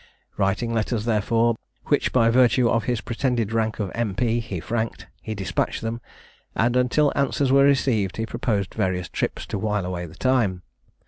[0.35, 1.55] Writing letters, therefore,
[1.85, 4.39] which by virtue of his pretended rank of M.P.
[4.39, 6.01] he franked, he despatched them,
[6.55, 10.63] and until answers were received, he proposed various trips to while away the time.